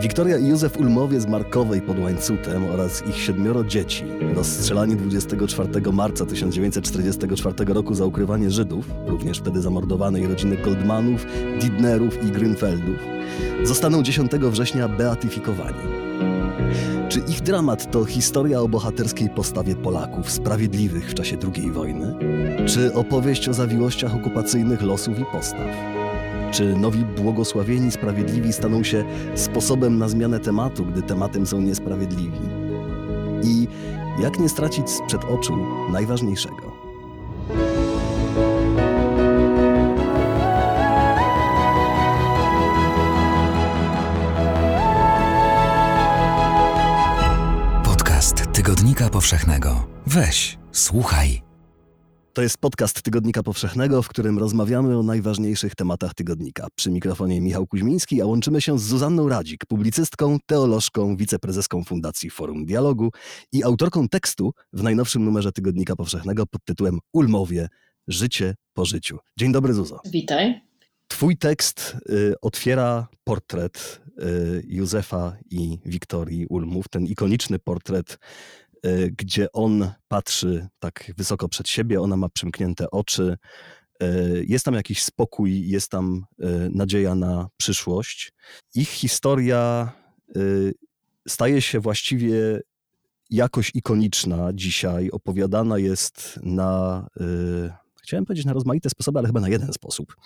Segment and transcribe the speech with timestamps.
[0.00, 4.04] Wiktoria i Józef Ulmowie z Markowej pod Łańcutem oraz ich siedmioro dzieci,
[4.34, 11.26] rozstrzelani 24 marca 1944 roku za ukrywanie Żydów, również wtedy zamordowanej rodziny Goldmanów,
[11.60, 12.98] Didnerów i Grünfeldów,
[13.62, 16.04] zostaną 10 września beatyfikowani.
[17.08, 22.14] Czy ich dramat to historia o bohaterskiej postawie Polaków sprawiedliwych w czasie II wojny?
[22.66, 26.03] Czy opowieść o zawiłościach okupacyjnych losów i postaw?
[26.54, 29.04] Czy nowi błogosławieni sprawiedliwi staną się
[29.34, 32.38] sposobem na zmianę tematu, gdy tematem są niesprawiedliwi?
[33.42, 33.68] I
[34.22, 35.56] jak nie stracić sprzed oczu
[35.92, 36.72] najważniejszego?
[47.84, 49.86] Podcast Tygodnika Powszechnego.
[50.06, 51.43] Weź, słuchaj.
[52.34, 56.66] To jest podcast Tygodnika Powszechnego, w którym rozmawiamy o najważniejszych tematach tygodnika.
[56.74, 62.64] Przy mikrofonie Michał Kuźmiński, a łączymy się z Zuzanną Radzik, publicystką, teolożką, wiceprezeską Fundacji Forum
[62.64, 63.10] Dialogu
[63.52, 67.68] i autorką tekstu w najnowszym numerze Tygodnika Powszechnego pod tytułem Ulmowie
[68.08, 69.18] Życie po życiu.
[69.38, 70.00] Dzień dobry, Zuzo.
[70.04, 70.60] Witaj.
[71.08, 78.18] Twój tekst y, otwiera portret y, Józefa i Wiktorii Ulmów, ten ikoniczny portret
[79.10, 83.36] gdzie on patrzy tak wysoko przed siebie, ona ma przymknięte oczy.
[84.02, 88.32] Y, jest tam jakiś spokój, jest tam y, nadzieja na przyszłość.
[88.74, 89.92] Ich historia
[91.28, 92.60] staje się właściwie
[93.30, 95.10] jakoś ikoniczna dzisiaj.
[95.10, 97.06] Opowiadana jest na
[98.04, 100.16] Chciałem powiedzieć na rozmaite sposoby, ale chyba na jeden sposób,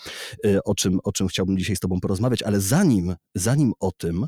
[0.47, 2.43] y, o czym, o czym chciałbym dzisiaj z Tobą porozmawiać.
[2.43, 4.27] Ale zanim, zanim o tym,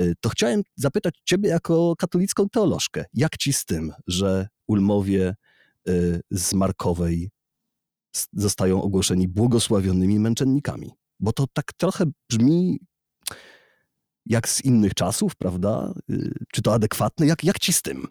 [0.00, 5.34] y, to chciałem zapytać Ciebie jako katolicką teolożkę, jak Ci z tym, że Ulmowie
[5.88, 7.30] y, z Markowej
[8.32, 10.90] zostają ogłoszeni błogosławionymi męczennikami?
[11.20, 12.78] Bo to tak trochę brzmi
[14.26, 15.92] jak z innych czasów, prawda?
[16.52, 17.26] Czy to adekwatne?
[17.26, 18.08] Jak, jak Ci z tym?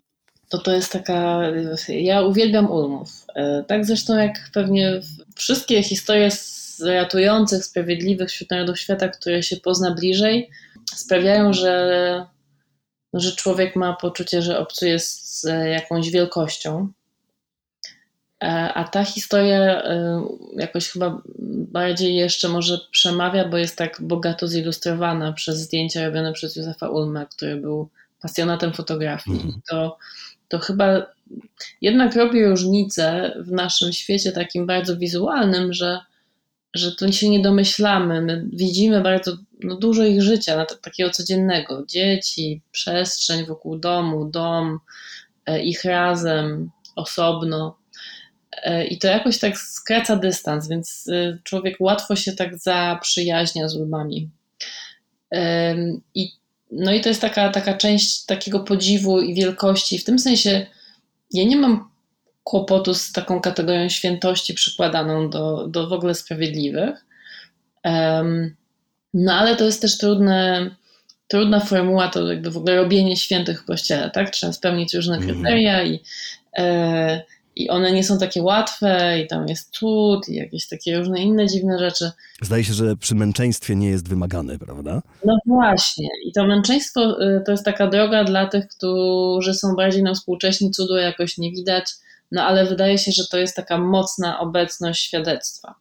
[0.50, 1.42] To to jest taka.
[1.90, 3.26] Ja uwielbiam Ulmów.
[3.36, 5.02] E, tak zresztą jak pewnie
[5.36, 10.50] wszystkie historie z ratujących, sprawiedliwych wśród narodów świata, które się pozna bliżej,
[10.96, 12.26] sprawiają, że,
[13.14, 16.92] że człowiek ma poczucie, że obcuje z jakąś wielkością.
[18.44, 20.22] E, a ta historia e,
[20.56, 21.22] jakoś chyba
[21.72, 27.26] bardziej jeszcze może przemawia, bo jest tak bogato zilustrowana przez zdjęcia robione przez Józefa Ulma,
[27.26, 27.90] który był
[28.22, 29.42] pasjonatem fotografii.
[29.42, 29.62] Mm.
[29.70, 29.98] To
[30.48, 31.06] to chyba
[31.82, 36.00] jednak robi różnicę w naszym świecie takim bardzo wizualnym, że,
[36.74, 38.22] że to się nie domyślamy.
[38.22, 41.86] My widzimy bardzo no, dużo ich życia, takiego codziennego.
[41.88, 44.80] Dzieci, przestrzeń wokół domu, dom,
[45.46, 47.78] e, ich razem, osobno.
[48.64, 53.76] E, I to jakoś tak skraca dystans, więc e, człowiek łatwo się tak zaprzyjaźnia z
[53.76, 54.30] ulmami.
[56.16, 56.32] I
[56.72, 60.00] no i to jest taka, taka część takiego podziwu i wielkości.
[60.00, 60.66] W tym sensie
[61.34, 61.90] ja nie mam
[62.44, 67.06] kłopotu z taką kategorią świętości przykładaną do, do w ogóle sprawiedliwych.
[67.84, 68.56] Um,
[69.14, 70.70] no ale to jest też trudne,
[71.28, 74.30] trudna formuła, to jakby w ogóle robienie świętych w kościele, tak?
[74.30, 75.34] Trzeba spełnić różne mhm.
[75.34, 76.00] kryteria i
[76.58, 77.22] e,
[77.64, 81.48] i one nie są takie łatwe, i tam jest cud, i jakieś takie różne inne
[81.48, 82.12] dziwne rzeczy.
[82.42, 85.02] Zdaje się, że przy męczeństwie nie jest wymagane, prawda?
[85.26, 86.08] No właśnie.
[86.26, 90.72] I to męczeństwo y, to jest taka droga dla tych, którzy są bardziej na współcześni,
[90.72, 91.86] cudu jakoś nie widać,
[92.32, 95.76] no ale wydaje się, że to jest taka mocna obecność świadectwa.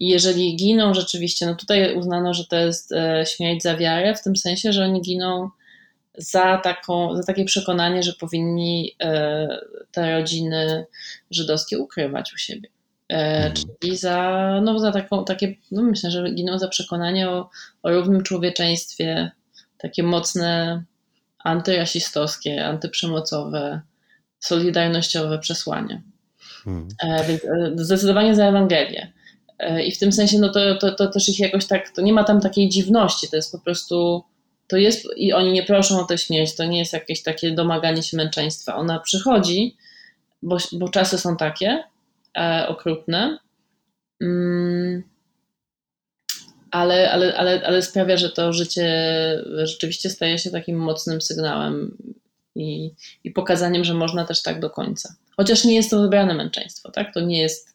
[0.00, 4.22] I jeżeli giną rzeczywiście, no tutaj uznano, że to jest e, śmierć za wiarę, w
[4.22, 5.50] tym sensie, że oni giną
[6.20, 9.48] za, taką, za takie przekonanie, że powinni e,
[9.92, 10.86] te rodziny
[11.30, 12.68] żydowskie ukrywać u siebie.
[13.08, 13.54] E, mhm.
[13.80, 17.50] Czyli za, no, za taką, takie, no myślę, że giną za przekonanie o,
[17.82, 19.30] o równym człowieczeństwie,
[19.78, 20.82] takie mocne
[21.44, 23.80] antyrasistowskie, antyprzemocowe,
[24.40, 26.02] solidarnościowe przesłanie.
[26.64, 26.88] Hmm.
[27.28, 27.42] Więc
[27.74, 29.12] zdecydowanie za Ewangelię.
[29.84, 32.24] I w tym sensie, no to, to, to też ich jakoś tak, to nie ma
[32.24, 34.24] tam takiej dziwności, to jest po prostu
[34.70, 38.02] to jest, i oni nie proszą o tę śmierć, to nie jest jakieś takie domaganie
[38.02, 38.76] się męczeństwa.
[38.76, 39.76] Ona przychodzi,
[40.42, 41.84] bo, bo czasy są takie
[42.38, 43.38] e, okrutne,
[44.20, 45.02] mm,
[46.70, 48.88] ale, ale, ale, ale sprawia, że to życie
[49.62, 51.96] rzeczywiście staje się takim mocnym sygnałem
[52.54, 52.90] i,
[53.24, 55.14] i pokazaniem, że można też tak do końca.
[55.36, 57.14] Chociaż nie jest to wybrane męczeństwo, tak?
[57.14, 57.74] To nie jest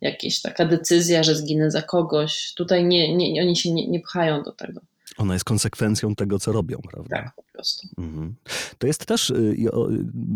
[0.00, 2.54] jakaś taka decyzja, że zginę za kogoś.
[2.54, 4.80] Tutaj nie, nie, oni się nie, nie pchają do tego.
[5.20, 7.16] Ona jest konsekwencją tego, co robią, prawda?
[7.16, 7.88] Tak, po prostu.
[7.98, 8.34] Mhm.
[8.78, 9.88] To jest też, y, o-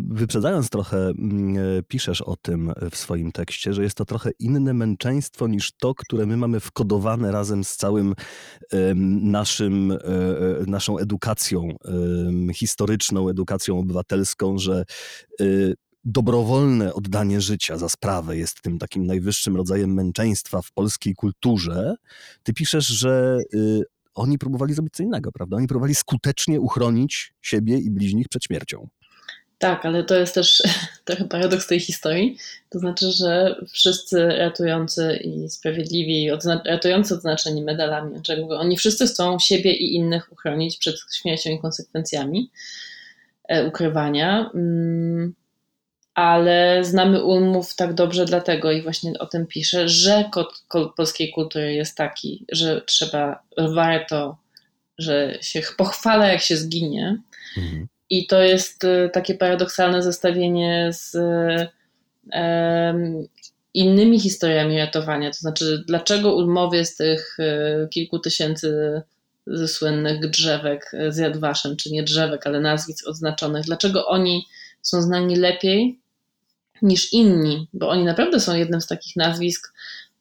[0.09, 4.75] wyprzedzając trochę, mm, e, piszesz o tym w swoim tekście, że jest to trochę inne
[4.75, 8.15] męczeństwo niż to, które my mamy wkodowane razem z całym
[9.23, 10.01] naszym, e, e,
[10.67, 11.69] naszą edukacją
[12.55, 14.85] historyczną, edukacją obywatelską, że
[15.41, 21.95] y, dobrowolne oddanie życia za sprawę jest tym takim najwyższym rodzajem męczeństwa w polskiej kulturze.
[22.43, 23.83] Ty piszesz, że y,
[24.15, 25.57] oni próbowali zrobić co innego, prawda?
[25.57, 28.89] Oni próbowali skutecznie uchronić siebie i bliźnich przed śmiercią.
[29.59, 30.63] Tak, ale to jest też
[31.05, 32.39] trochę paradoks tej historii.
[32.71, 39.39] To znaczy, że wszyscy ratujący i sprawiedliwi, odzna- ratujący odznaczeni medalami, znaczy oni wszyscy chcą
[39.39, 42.51] siebie i innych uchronić przed śmiercią i konsekwencjami
[43.49, 44.51] e, ukrywania.
[44.55, 45.35] Mm,
[46.15, 51.33] ale znamy Ulmów tak dobrze dlatego i właśnie o tym piszę, że kod, kod polskiej
[51.33, 53.43] kultury jest taki, że trzeba,
[53.75, 54.37] warto,
[54.99, 57.19] że się pochwala jak się zginie,
[57.57, 57.87] Mhm.
[58.11, 61.17] i to jest y, takie paradoksalne zestawienie z
[63.75, 65.31] innymi historiami ratowania.
[65.31, 69.03] To znaczy, dlaczego Ulmowie z tych y, kilku tysięcy
[69.49, 74.47] y, słynnych drzewek z Jadwaszem, czy nie drzewek, ale nazwisk odznaczonych, dlaczego oni
[74.83, 76.01] są znani lepiej
[76.83, 77.69] niż inni?
[77.73, 79.75] Bo oni naprawdę są jednym z takich nazwisk,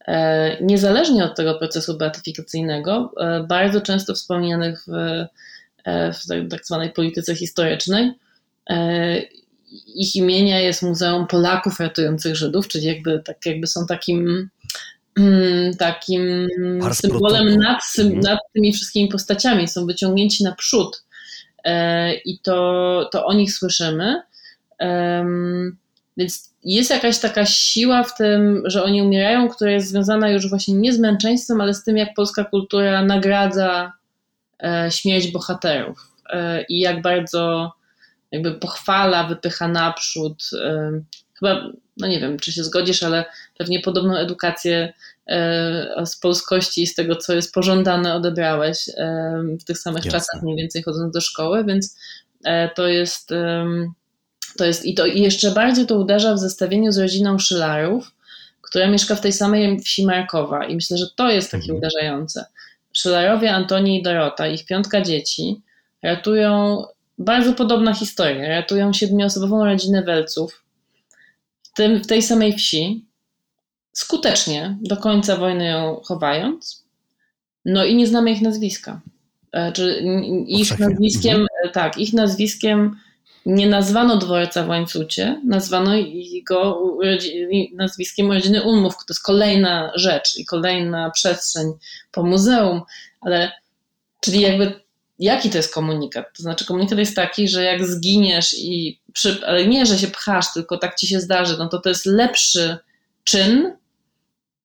[0.07, 4.93] e, niezależnie od tego procesu beatyfikacyjnego, e, bardzo często wspomnianych w
[5.83, 8.11] e, w tak, tak zwanej polityce historycznej.
[9.95, 14.49] Ich imienia jest Muzeum Polaków Ratujących Żydów, czyli jakby, tak jakby są takim
[15.19, 16.47] mm, takim
[16.91, 18.19] symbolem nad, Mhm.
[18.19, 21.03] nad tymi wszystkimi postaciami, są wyciągnięci naprzód
[22.25, 24.21] i to, to o nich słyszymy.
[26.17, 30.75] Więc jest jakaś taka siła w tym, że oni umierają, która jest związana już właśnie
[30.75, 33.93] nie z męczeństwem, ale z tym, jak polska kultura nagradza
[34.63, 37.73] e, śmierć bohaterów e, i jak bardzo
[38.31, 40.43] jakby pochwala, wypycha naprzód.
[40.63, 40.91] e,
[41.39, 41.61] Chyba,
[41.97, 43.25] no nie wiem, czy się zgodzisz, ale
[43.57, 44.93] pewnie podobną edukację
[45.27, 50.19] e, z polskości i z tego, co jest pożądane, odebrałeś e, w tych samych Jasne.
[50.19, 51.97] czasach, mniej więcej chodząc do szkoły, więc
[52.45, 53.29] e, to jest,
[54.57, 58.11] to jest i to i jeszcze bardziej to uderza w zestawieniu z rodziną Szylarów,
[58.61, 61.77] która mieszka w tej samej wsi Markowa i myślę, że to jest takie Mhm.
[61.77, 62.45] uderzające.
[62.93, 65.61] Szylarowie, Antoni i Dorota, ich piątka dzieci,
[66.03, 66.83] ratują
[67.17, 68.49] bardzo podobna historia.
[68.49, 70.63] Ratują siedmioosobową rodzinę Welców
[71.63, 73.05] w, tym, w tej samej wsi,
[73.93, 76.83] skutecznie, do końca wojny ją chowając.
[77.65, 79.01] No i nie znamy ich nazwiska.
[79.51, 80.03] E, Czy
[80.47, 82.95] ich nazwiskiem, e, tak, ich nazwiskiem
[83.45, 85.91] nie nazwano dworca w Łańcucie, nazwano
[86.43, 86.81] go
[87.73, 88.93] nazwiskiem rodziny Ulmów.
[88.93, 91.73] To jest kolejna rzecz i kolejna przestrzeń
[92.11, 92.81] po muzeum,
[93.21, 93.51] ale
[94.21, 94.83] czyli jakby
[95.19, 96.25] jaki to jest komunikat?
[96.37, 100.53] To znaczy komunikat jest taki, że jak zginiesz i przy, ale nie, że się pchasz,
[100.53, 102.77] tylko tak ci się zdarzy, no to to jest lepszy
[103.23, 103.77] czyn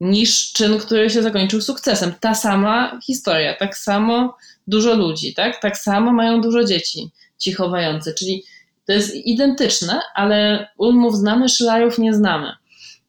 [0.00, 2.14] niż czyn, który się zakończył sukcesem.
[2.20, 4.36] Ta sama historia, tak samo
[4.66, 5.60] dużo ludzi, tak?
[5.60, 7.52] Tak samo mają dużo dzieci ci
[8.14, 8.44] czyli
[8.88, 12.52] to jest identyczne, ale Ulmów znamy, Szylarów nie znamy.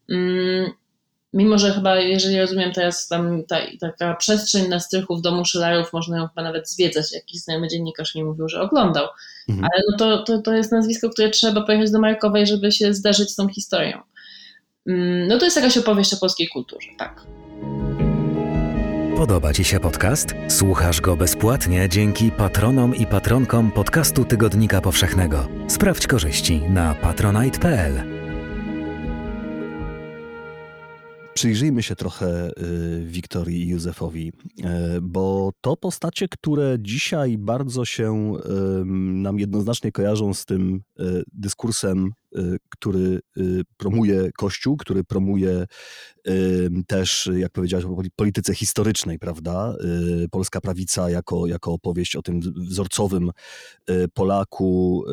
[0.10, 0.72] Mm,
[1.34, 5.94] Mimo, że chyba, jeżeli rozumiem teraz, tam ta, taka przestrzeń na strychu w domu Szylarów,
[5.94, 7.14] można ją chyba nawet zwiedzać.
[7.14, 9.08] Jakiś znajomy dziennikarz mi mówił, że oglądał.
[9.50, 9.68] Mhm.
[9.74, 13.32] Ale no to, to, to jest nazwisko, które trzeba pojechać do Markowej, żeby się zdarzyć
[13.32, 14.02] z tą historią.
[14.88, 17.26] Mm, No to jest jakaś opowieść o polskiej kulturze, tak.
[19.20, 20.36] Podoba Ci się podcast?
[20.48, 25.48] Słuchasz go bezpłatnie dzięki patronom i patronkom podcastu Tygodnika Powszechnego.
[25.68, 27.94] Sprawdź korzyści na patronite.pl.
[31.34, 34.64] Przyjrzyjmy się trochę y, Wiktorii i Józefowi, y,
[35.02, 38.34] bo to postacie, które dzisiaj bardzo się
[39.14, 42.12] nam jednoznacznie kojarzą z tym y, dyskursem,
[42.70, 45.66] który y, promuje Kościół, który promuje
[46.28, 49.76] ym, też, jak powiedziałeś, o poli- polityce historycznej, prawda?
[50.24, 53.32] Y, Polska prawica jako, jako opowieść o tym wzorcowym
[53.90, 55.04] y, Polaku.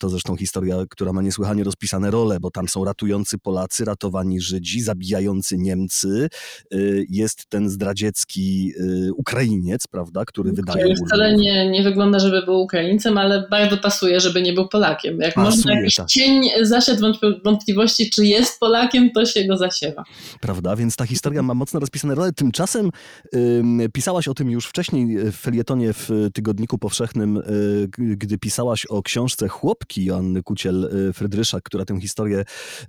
[0.00, 4.80] To zresztą historia, która ma niesłychanie rozpisane role, bo tam są ratujący Polacy, ratowani Żydzi,
[4.80, 6.28] zabijający Niemcy.
[6.74, 12.42] Y, Jest ten zdradziecki y, Ukrainiec, prawda, który wydaje Który wcale nie, nie wygląda, żeby
[12.42, 15.20] był Ukraińcem, ale bardzo pasuje, żeby nie był Polakiem.
[15.20, 16.06] Jak Pasuje, można jakiś tak.
[16.06, 20.04] cień wątp- wątpliwości, czy jest Polakiem, to się go zasiewa.
[20.40, 20.76] prawda?
[20.76, 22.32] Więc ta historia ma mocno rozpisane role.
[22.32, 22.90] Tymczasem
[23.34, 29.02] ym, pisałaś o tym już wcześniej w felietonie w Tygodniku Powszechnym, y, gdy pisałaś o
[29.02, 32.44] książce Chłopki Joanny Kuciel-Frydryszak, która tę historię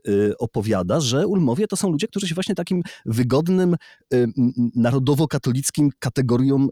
[0.07, 3.75] y, opowiada, że Ulmowie to są ludzie, którzy się właśnie takim wygodnym,
[4.13, 4.27] y,
[4.75, 6.69] narodowo-katolickim kategoriom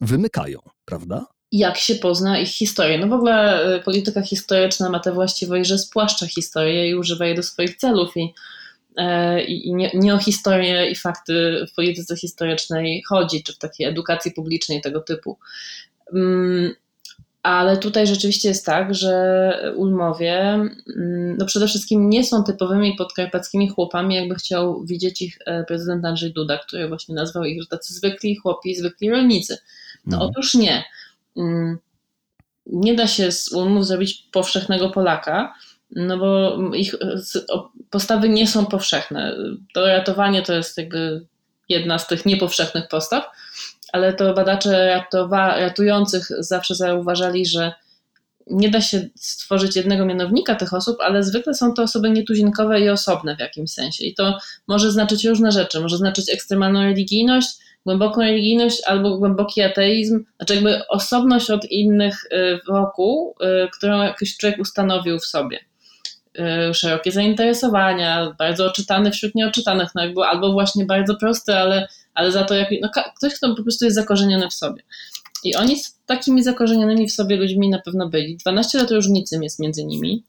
[0.00, 0.58] wymykają.
[0.84, 1.26] prawda?
[1.52, 2.98] Jak się pozna ich historię.
[2.98, 7.36] No w ogóle y, polityka historyczna ma tę właściwość, że spłaszcza historię i używa jej
[7.36, 8.34] do swoich celów i
[8.96, 13.86] e, i nie, nie, o historię i fakty w polityce historycznej chodzi, czy w takiej
[13.86, 15.38] edukacji publicznej tego typu.
[16.14, 16.74] Mm,
[17.42, 23.68] ale tutaj rzeczywiście jest tak, że Ulmowie mm, no przede wszystkim nie są typowymi podkarpackimi
[23.68, 27.94] chłopami, jakby chciał widzieć ich e, prezydent Andrzej Duda, który właśnie nazwał ich, że tacy
[27.94, 29.58] zwykli chłopi, zwykli rolnicy.
[30.06, 30.30] No mhm.
[30.30, 30.84] otóż nie.
[31.36, 31.78] Mm,
[32.66, 35.54] nie da się z Ulmów zrobić powszechnego Polaka,
[35.90, 36.94] no bo ich
[37.90, 39.36] postawy nie są powszechne.
[39.74, 41.26] To ratowanie to jest jakby
[41.68, 43.24] jedna z tych niepowszechnych postaw,
[43.92, 47.72] ale to badacze ratowa, ratujących zawsze zauważali, że
[48.46, 52.88] nie da się stworzyć jednego mianownika tych osób, ale zwykle są to osoby nietuzinkowe i
[52.88, 54.04] osobne w jakimś sensie.
[54.04, 55.80] I to może znaczyć różne rzeczy.
[55.80, 57.48] Może znaczyć ekstremalną religijność,
[57.86, 64.36] głęboką religijność albo głęboki ateizm, znaczy jakby osobność od innych y, wokół, y, którą jakiś
[64.36, 65.58] człowiek ustanowił w sobie.
[66.70, 72.32] Y, szerokie zainteresowania, bardzo oczytany wśród nieoczytanych, no jakby, albo właśnie bardzo prosty, ale ale
[72.32, 74.82] za to jak, no, ktoś, kto po prostu jest zakorzeniony w sobie.
[75.44, 78.36] I oni z takimi zakorzenionymi w sobie ludźmi na pewno byli.
[78.36, 80.24] 12 lat różnicy jest między nimi.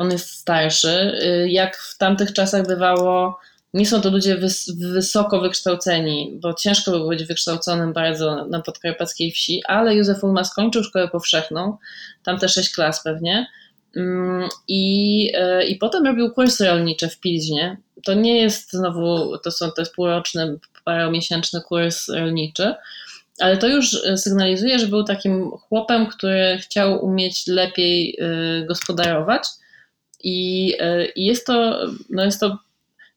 [0.00, 1.18] On jest starszy.
[1.48, 3.38] Jak w tamtych czasach bywało,
[3.74, 9.32] nie są to ludzie wys wysoko wykształceni, bo ciężko by być wykształconym bardzo na podkarpackiej
[9.32, 11.76] wsi, ale Józef Ulma skończył szkołę powszechną,
[12.22, 13.46] tam te sześć klas pewnie.
[13.96, 19.50] Mm, I, e, I potem robił kursy rolnicze w Pilźnie to nie jest znowu, to
[19.50, 22.74] są te półroczny, paromiesięczny kurs rolniczy,
[23.40, 28.16] ale to już sygnalizuje, że był takim chłopem, który chciał umieć lepiej
[28.60, 29.42] y, gospodarować
[30.22, 30.74] i,
[31.16, 32.58] i jest to, no jest to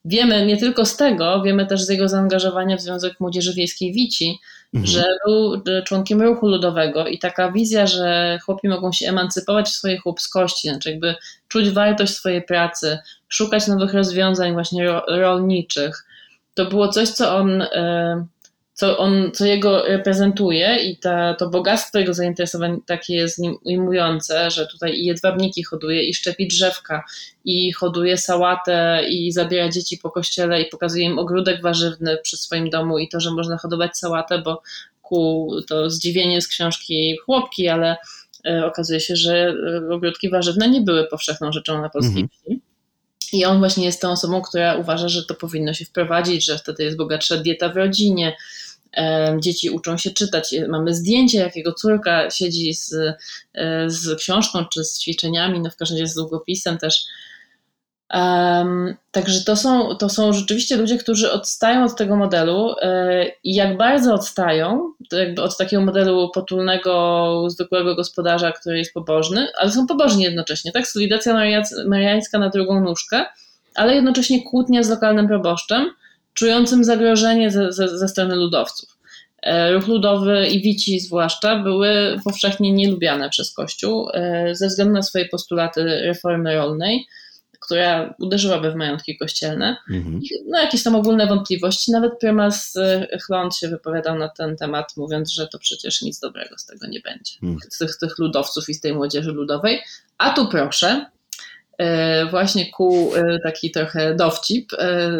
[0.06, 4.40] wiemy nie tylko z tego, wiemy też z jego zaangażowania w Związek Młodzieży Wiejskiej Wici,
[4.74, 4.94] mhm.
[4.94, 9.98] że był członkiem ruchu ludowego i taka wizja, że chłopi mogą się emancypować w swojej
[9.98, 11.16] chłopskości, znaczy jakby
[11.48, 12.98] czuć wartość swojej pracy,
[13.28, 16.06] szukać nowych rozwiązań właśnie rolniczych.
[16.54, 18.26] To było coś, co on, e,
[18.75, 24.51] co on, co jego reprezentuje i ta, to bogactwo jego zainteresowań takie jest nim ujmujące,
[24.51, 27.03] że tutaj i jedwabniki hoduje, i szczepi drzewka,
[27.46, 32.70] i hoduje sałatę, i zabiera dzieci po kościele i pokazuje im ogródek warzywny przy swoim
[32.70, 34.62] domu i to, że można hodować sałatę, bo
[35.01, 37.98] ku to zdziwienie z książki chłopki, ale
[38.46, 39.53] e, okazuje się, że
[39.89, 42.29] e, ogródki warzywne nie były powszechną rzeczą na polskiej -hmm.
[42.29, 42.62] wsi.
[43.34, 46.84] I on właśnie jest tą osobą, która uważa, że to powinno się wprowadzić, że wtedy
[46.84, 48.36] jest bogatsza dieta w rodzinie,
[49.40, 50.56] dzieci uczą się czytać.
[50.70, 52.94] Mamy zdjęcie, jak jego córka siedzi z,
[53.54, 57.06] e, z książką czy z ćwiczeniami, no w każdym razie z długopisem też
[58.14, 63.56] Um, także to są, to są rzeczywiście ludzie, którzy odstają od tego modelu yy, i
[63.56, 69.72] jak bardzo odstają, to jakby od takiego modelu potulnego, zwykłego gospodarza, który jest pobożny, ale
[69.72, 70.88] są pobożni jednocześnie, tak?
[70.88, 71.34] Solidacja
[71.88, 73.25] mariańska na drugą nóżkę,
[73.75, 75.92] ale jednocześnie kłótnia z lokalnym proboszczem,
[76.36, 78.98] czującym zagrożenie ze, ze, ze strony ludowców.
[79.44, 85.01] E, ruch ludowy i wici zwłaszcza były powszechnie nielubiane przez Kościół e, ze względu na
[85.01, 87.06] swoje postulaty reformy rolnej
[87.65, 89.77] która uderzyłaby w majątki kościelne.
[89.89, 90.22] Mhm.
[90.48, 91.92] No, jakieś tam ogólne wątpliwości.
[91.92, 96.58] Nawet prymas y, Chląd się wypowiadał na ten temat, mówiąc, że to przecież nic dobrego
[96.58, 97.34] z tego nie będzie.
[97.44, 97.72] Mhm.
[97.72, 99.82] Z tych, tych ludowców i z tej młodzieży ludowej.
[100.18, 101.06] A tu proszę,
[102.32, 104.72] właśnie ku y, taki trochę dowcip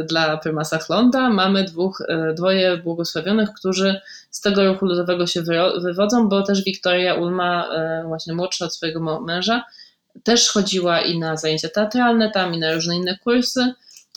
[0.10, 1.30] dla prymasa Chląda.
[1.30, 2.04] Mamy dwóch,
[2.36, 5.42] dwoje błogosławionych, którzy z tego ruchu ludowego się
[5.78, 7.70] wywodzą, bo też Wiktoria Ulma,
[8.08, 9.64] właśnie młodsza od swojego męża,
[10.24, 13.74] też chodziła i na zajęcia teatralne tam, i na różne inne kursy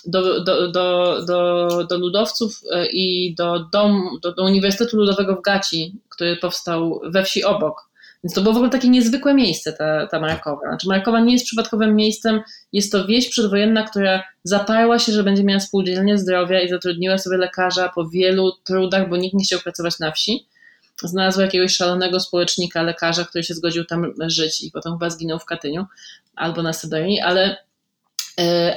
[0.06, 5.42] do, do, do, do, do ludowców e, i do, dom, do, do Uniwersytetu Ludowego w
[5.42, 7.87] Gaci, który powstał we wsi obok.
[8.24, 10.68] Więc to było w ogóle takie niezwykłe miejsce, ta, ta Markowa.
[10.68, 12.40] Znaczy, Markowa nie jest przypadkowym miejscem,
[12.72, 17.36] jest to wieś przedwojenna, która zaparła się, że będzie miała spółdzielnię zdrowia i zatrudniła sobie
[17.36, 20.46] lekarza po wielu trudach, bo nikt nie chciał pracować na wsi
[21.02, 25.44] znalazła jakiegoś szalonego społecznika, lekarza, który się zgodził tam żyć i potem chyba zginął w
[25.44, 25.86] Katyniu
[26.36, 27.56] albo na Syberii, ale,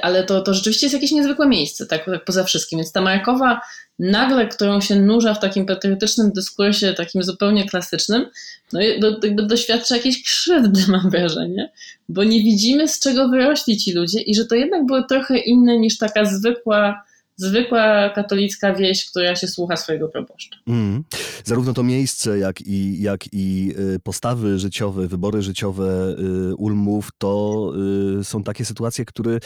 [0.02, 2.78] ale to, to rzeczywiście jest jakieś niezwykłe miejsce, tak, tak poza wszystkim.
[2.78, 3.60] Więc ta Markowa
[3.98, 8.26] nagle, którą się nurza w takim patriotycznym dyskursie, takim zupełnie klasycznym,
[8.72, 11.72] no do, jakby doświadcza jakiejś krzywdy, mam wrażenie,
[12.08, 15.78] bo nie widzimy, z czego wyrośli ci ludzie i że to jednak było trochę inne
[15.78, 17.02] niż taka zwykła
[17.42, 20.56] zwykła katolicka wieś, która się słucha swojego proboszcza.
[20.66, 21.04] Mm.
[21.44, 26.16] Zarówno to miejsce, jak i, jak i y, postawy życiowe, wybory życiowe
[26.50, 27.72] y, Ulmów, to
[28.20, 29.38] y, są takie sytuacje, które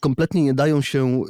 [0.00, 1.22] kompletnie nie dają się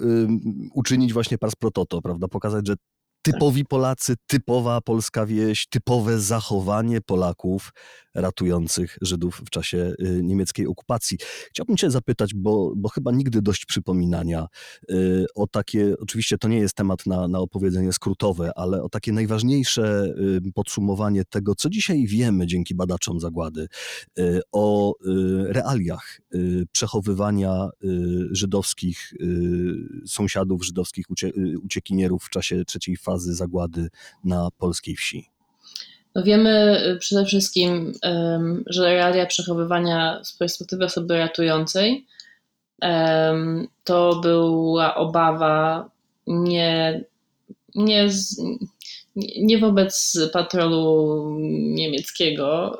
[0.74, 2.28] uczynić właśnie pars pro toto, prawda?
[2.28, 2.74] Pokazać, że
[3.22, 7.72] typowi Polacy, typowa polska wieś, typowe zachowanie Polaków
[8.14, 11.18] ratujących Żydów w czasie y, niemieckiej okupacji.
[11.50, 14.46] Chciałbym Cię zapytać, bo, bo chyba nigdy dość przypominania
[14.90, 19.12] y, o takie, oczywiście to nie jest temat na, na opowiedzenie skrótowe, ale o takie
[19.12, 20.14] najważniejsze
[20.48, 23.66] y, podsumowanie tego, co dzisiaj wiemy dzięki badaczom zagłady,
[24.52, 24.94] o
[25.46, 26.20] realiach
[26.72, 27.68] przechowywania
[28.30, 29.14] żydowskich
[30.06, 31.06] sąsiadów, żydowskich
[31.62, 33.88] uciekinierów w czasie trzeciej fazy zagłady
[34.24, 35.24] na polskiej wsi.
[36.14, 37.92] No wiemy y, przede wszystkim,
[38.66, 42.06] że realia przechowywania z perspektywy osoby ratującej
[43.84, 45.90] to była obawa
[46.26, 47.04] nie,
[47.74, 48.08] nie,
[49.40, 52.78] nie wobec patrolu niemieckiego,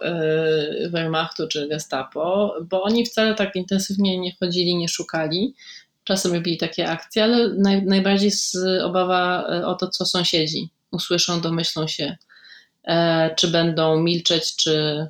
[0.84, 5.54] y, Wehrmachtu czy Gestapo, bo oni wcale tak intensywnie nie chodzili, nie szukali.
[6.04, 11.40] Czasem robili takie akcje, ale naj, najbardziej z obawa y, o to, co sąsiedzi usłyszą,
[11.40, 12.16] domyślą się
[12.85, 15.07] E, czy będą milczeć, czy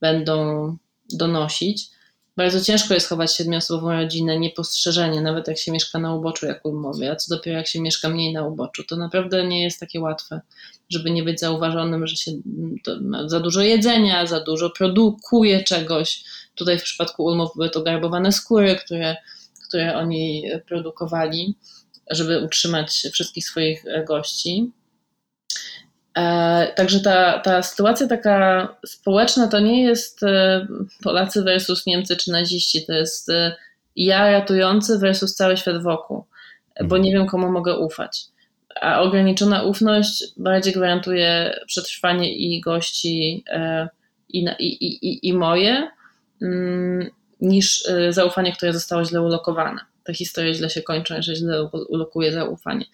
[0.00, 0.76] będą
[1.12, 1.90] donosić.
[2.36, 7.10] Bardzo ciężko jest chować siedmioosobową rodzinę niepostrzeżenie, nawet jak się mieszka na uboczu, jak mówię,
[7.10, 8.84] a co dopiero jak się mieszka mniej na uboczu.
[8.84, 10.40] To naprawdę nie jest takie łatwe,
[10.90, 12.32] żeby nie być zauważonym, że się
[13.26, 16.24] za dużo jedzenia, za dużo produkuje czegoś.
[16.54, 19.16] Tutaj w przypadku Ulmów były to garbowane skóry, które,
[19.74, 21.54] które oni produkowali,
[22.10, 24.72] żeby utrzymać wszystkich swoich gości.
[26.18, 30.66] E, także ta, ta sytuacja taka społeczna to nie jest e,
[31.02, 33.56] Polacy versus Niemcy czy naziści, to jest e,
[33.96, 36.24] ja ratujący versus cały świat wokół,
[36.84, 38.20] bo nie wiem komu mogę ufać.
[38.80, 43.44] A ograniczona ufność bardziej gwarantuje przetrwanie i gości
[44.28, 45.90] i, i, i, i moje,
[46.42, 47.10] mm,
[47.40, 49.80] niż zaufanie, które zostało źle ulokowane.
[50.04, 52.84] Te historie źle się kończą, jeżeli źle ulokuje zaufanie.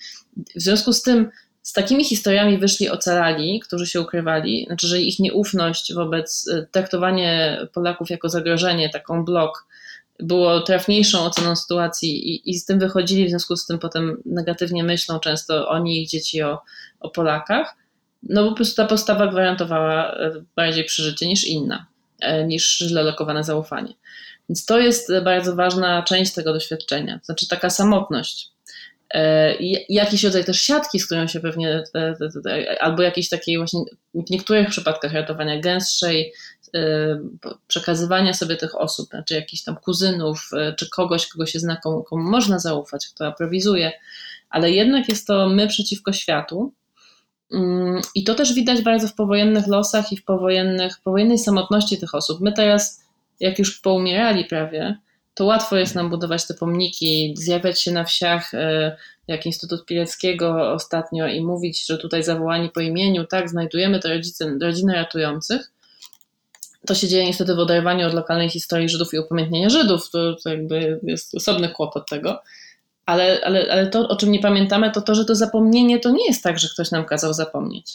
[0.56, 1.30] W związku z tym
[1.62, 7.58] z takimi historiami wyszli ocalali, którzy się ukrywali, znaczy, że ich nieufność wobec y, traktowanie
[7.72, 9.66] Polaków jako zagrożenie, taką blok,
[10.18, 14.84] było trafniejszą oceną sytuacji i, i z tym wychodzili, w związku z tym potem negatywnie
[14.84, 16.62] myślą często oni i ich dzieci o,
[17.00, 17.76] o Polakach.
[18.22, 21.99] No po prostu ta postawa gwarantowała y, bardziej przeżycie niż inna, y,
[22.46, 23.94] niż źle lokowane zaufanie.
[24.48, 28.50] Więc to jest bardzo ważna część tego doświadczenia, znaczy taka samotność,
[29.14, 29.54] E,
[29.88, 31.84] jakiś rodzaj też siatki, z którą się pewnie,
[32.80, 33.80] albo jakiejś takiej właśnie
[34.14, 36.32] w niektórych przypadkach ratowania gęstszej,
[36.74, 37.20] e,
[37.66, 42.02] przekazywania sobie tych osób, znaczy jakichś tam kuzynów, e, czy kogoś, kogo się zna, komu,
[42.02, 43.92] komu można zaufać, kto aprowizuje,
[44.50, 46.74] ale jednak jest to my przeciwko światu.
[47.52, 52.14] Mm, I to też widać bardzo w powojennych losach i w powojennych, powojennej samotności tych
[52.14, 52.40] osób.
[52.40, 53.04] My teraz,
[53.40, 54.98] jak już poumierali prawie,
[55.34, 58.96] to łatwo jest nam budować te pomniki, zjawiać się na wsiach, e,
[59.28, 64.58] jak Instytut Pileckiego ostatnio i mówić, że tutaj zawołani po imieniu, tak, znajdujemy te rodzice,
[64.60, 65.72] rodziny ratujących.
[66.86, 70.10] To się dzieje niestety w oderwaniu od lokalnej historii Żydów i upamiętnienia Żydów.
[70.10, 72.42] To, to jakby jest osobny kłopot tego.
[73.10, 76.26] Ale, ale, ale to, o czym nie pamiętamy, to to, że to zapomnienie to nie
[76.26, 77.94] jest tak, że ktoś nam kazał zapomnieć.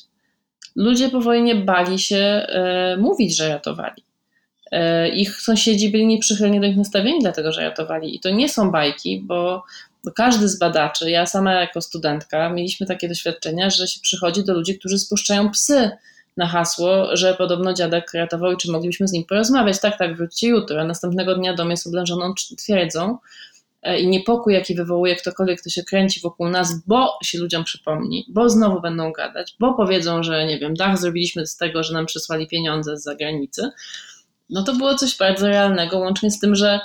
[0.75, 4.03] Ludzie po wojnie bali się e, mówić, że ratowali.
[4.71, 8.15] E, ich sąsiedzi byli nieprzychylnie do nich nastawieni, dlatego że ratowali.
[8.15, 9.63] I to nie są bajki, bo
[10.15, 14.79] każdy z badaczy, ja sama jako studentka, mieliśmy takie doświadczenia, że się przychodzi do ludzi,
[14.79, 15.91] którzy spuszczają psy
[16.37, 19.79] na hasło, że podobno dziadek ratował i czy moglibyśmy z nim porozmawiać.
[19.79, 20.81] Tak, tak, wróćcie jutro.
[20.81, 23.17] A następnego dnia dom jest oblężoną twierdzą
[23.99, 28.49] i niepokój, jaki wywołuje ktokolwiek, kto się kręci wokół nas, bo się ludziom przypomni, bo
[28.49, 32.47] znowu będą gadać, bo powiedzą, że nie wiem, dach zrobiliśmy z tego, że nam przysłali
[32.47, 33.71] pieniądze z zagranicy
[34.49, 36.79] no to było coś bardzo realnego, łącznie z tym, że,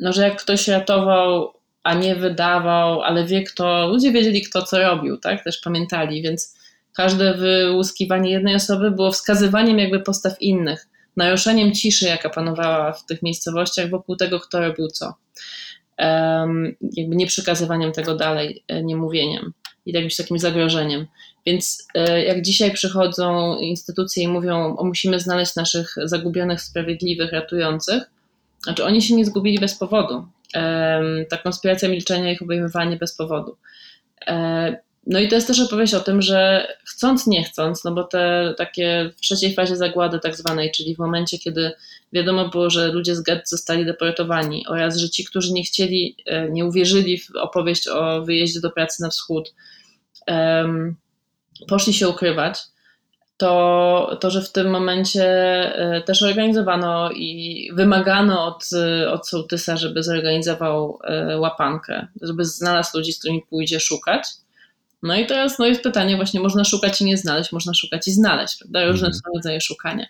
[0.00, 4.78] no, że jak ktoś ratował, a nie wydawał, ale wie kto, ludzie wiedzieli kto co
[4.78, 6.56] robił, tak, też pamiętali, więc
[6.96, 13.22] każde wyłuskiwanie jednej osoby było wskazywaniem jakby postaw innych, naruszeniem ciszy, jaka panowała w tych
[13.22, 15.14] miejscowościach wokół tego, kto robił co.
[16.96, 19.52] Jakby nie przekazywaniem tego dalej, e, nie mówieniem
[19.86, 21.06] i jakimś takim zagrożeniem.
[21.46, 28.02] Więc e, jak dzisiaj przychodzą instytucje i mówią, o musimy znaleźć naszych zagubionych, sprawiedliwych, ratujących,
[28.62, 30.26] znaczy oni się nie zgubili bez powodu.
[31.30, 33.56] Ta konspiracja milczenia ich obejmowanie bez powodu.
[34.26, 34.76] E,
[35.06, 38.54] no i to jest też opowieść o tym, że chcąc, nie chcąc, no bo te
[38.58, 41.72] takie w trzeciej fazie zagłady tak zwanej, czyli w momencie, kiedy
[42.12, 46.50] wiadomo było, że ludzie z get zostali deportowani oraz, że ci, którzy nie chcieli, e,
[46.50, 49.54] nie uwierzyli w opowieść o wyjeździe do pracy na wschód,
[51.68, 52.58] poszli się ukrywać,
[53.36, 58.64] to, to, że w tym momencie e, też organizowano i wymagano od,
[59.12, 64.22] od sołtysa, żeby zorganizował e, łapankę, żeby znalazł ludzi, z którymi pójdzie szukać.
[65.02, 68.12] No i teraz no jest pytanie, właśnie można szukać i nie znaleźć, można szukać i
[68.12, 68.86] znaleźć, prawda?
[68.86, 69.14] Różne Mhm.
[69.14, 70.06] są rodzaje szukania.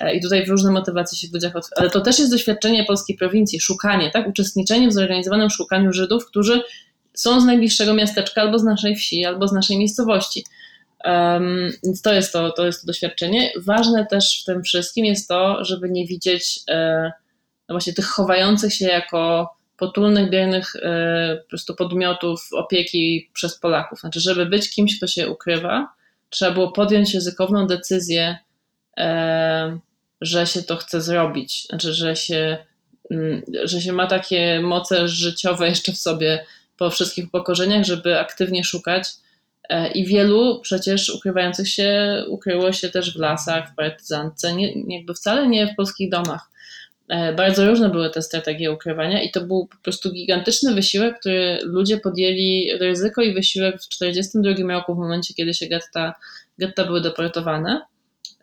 [0.00, 1.68] E, I tutaj różne motywacje się w ludziach, od...
[1.76, 4.28] ale to też jest doświadczenie polskiej prowincji, szukanie, tak?
[4.28, 6.62] Uczestniczenie w zorganizowanym szukaniu Żydów, którzy
[7.14, 10.44] są z najbliższego miasteczka, albo z naszej wsi, albo z naszej miejscowości.
[11.04, 13.52] Um, więc to jest to, to jest to doświadczenie.
[13.56, 17.12] Ważne też w tym wszystkim jest to, żeby nie widzieć e,
[17.68, 24.00] no właśnie tych chowających się jako potulnych, biernych e, po prostu podmiotów opieki przez Polaków.
[24.00, 25.88] Znaczy, żeby być kimś, kto się ukrywa,
[26.30, 28.38] trzeba było podjąć ryzykowną decyzję,
[28.98, 29.78] e,
[30.20, 31.66] że się to chce zrobić.
[31.66, 32.58] Znaczy, że się,
[33.10, 36.44] mm, że się ma takie moce życiowe jeszcze w sobie
[36.76, 39.08] po wszystkich upokorzeniach, żeby aktywnie szukać.
[39.68, 45.14] E, I wielu przecież ukrywających się ukryło się też w lasach, w partyzantce, nie, jakby
[45.14, 46.50] wcale nie w polskich domach.
[47.08, 51.58] E, Bardzo różne były te strategie ukrywania i to był po prostu gigantyczny wysiłek, który
[51.62, 56.14] ludzie podjęli ryzyko i wysiłek w 1942 roku, w momencie kiedy się getta,
[56.58, 57.80] getta były deportowane,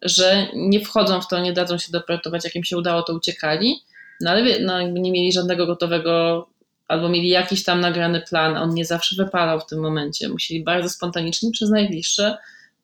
[0.01, 3.75] że nie wchodzą w to, nie dadzą się deportować, jak im się udało, to uciekali,
[4.21, 6.47] no ale no, jakby nie mieli żadnego gotowego,
[6.87, 10.29] albo mieli jakiś tam nagrany plan, on nie zawsze wypalał w tym momencie.
[10.29, 12.37] Musieli bardzo spontanicznie przez najbliższe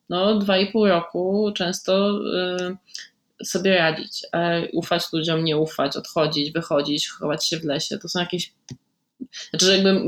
[0.10, 2.19] no, dwa i pół roku często
[3.41, 4.21] y, sobie radzić.
[4.73, 7.97] Ufać ludziom, nie ufać, odchodzić, wychodzić, chować się w lesie.
[7.97, 8.54] To są jakieś.
[9.49, 10.02] Znaczy, że jakby.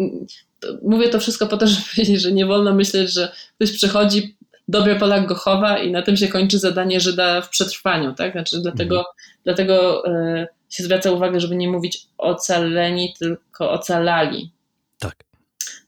[0.84, 4.35] mówię to wszystko po to, żeby powiedzieć, że nie wolno myśleć, że ktoś przychodzi,
[4.68, 8.32] dobry Polak go chowa i na tym się kończy zadanie Żyda w przetrwaniu, tak?
[8.32, 9.06] Znaczy, dlatego,
[9.44, 14.52] dlatego y, się zwraca uwagę, żeby nie mówić ocaleni, tylko ocalali
[15.00, 15.16] Tak.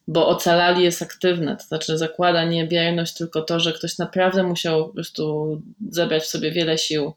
[0.07, 4.87] bo ocalali jest aktywne, to znaczy zakłada nie bierność, tylko to, że ktoś naprawdę musiał
[4.87, 7.13] po prostu zebrać w sobie wiele sił,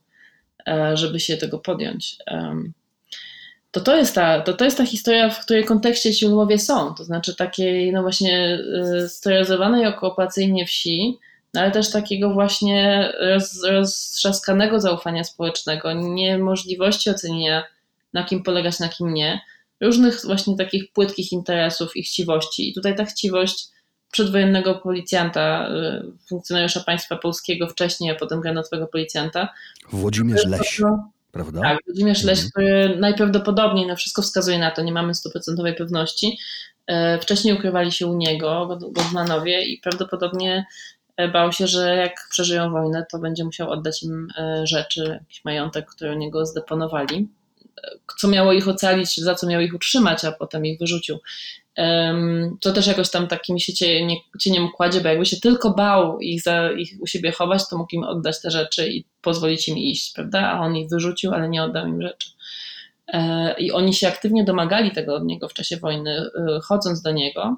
[0.69, 2.17] e, żeby się tego podjąć.
[3.71, 6.95] To to jest ta, to, to jest ta historia, w której kontekście ci ulmowie są,
[6.95, 8.59] to znaczy takiej no właśnie
[9.05, 11.19] y, sterylizowanej okupacyjnie wsi,
[11.57, 17.65] ale też takiego właśnie roz, roztrzaskanego zaufania społecznego, niemożliwości ocenienia
[18.13, 19.41] na kim polegać, na kim nie,
[19.81, 22.71] różnych właśnie takich płytkich interesów i chciwości.
[22.71, 23.69] I tutaj ta chciwość
[24.13, 29.49] przedwojennego policjanta, y, funkcjonariusza państwa polskiego wcześniej, a potem granatowego policjanta.
[29.93, 30.81] Włodzimierz Leś,
[31.33, 31.61] prawda?
[31.61, 32.51] Tak, Włodzimierz Leś, Mhm.
[32.51, 36.39] który najprawdopodobniej, no wszystko wskazuje na to, nie mamy stuprocentowej pewności,
[36.87, 40.67] e, wcześniej ukrywali się u niego, God- Goldmanowie i prawdopodobnie
[41.29, 45.87] bał się, że jak przeżyją wojnę, to będzie musiał oddać im e, rzeczy, jakiś majątek,
[45.87, 47.29] który u niego zdeponowali,
[47.85, 51.19] e, co miało ich ocalić, za co miał ich utrzymać, a potem ich wyrzucił.
[52.61, 56.43] To też jakoś tam takim się cienie, cieniem kładzie, bo jakby się tylko bał ich,
[56.43, 60.13] za, ich u siebie chować, to mógł im oddać te rzeczy i pozwolić im iść,
[60.15, 60.51] prawda?
[60.51, 62.31] A on ich wyrzucił, ale nie oddał im rzeczy.
[63.13, 67.13] E, I oni się aktywnie domagali tego od niego w czasie wojny, e, chodząc do
[67.13, 67.57] niego.